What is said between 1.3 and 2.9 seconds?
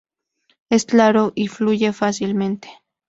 y fluye fácilmente.